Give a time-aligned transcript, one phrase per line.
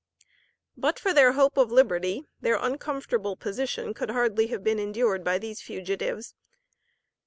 [0.75, 5.37] But for their hope of liberty, their uncomfortable position could hardly have been endured by
[5.37, 6.33] these fugitives.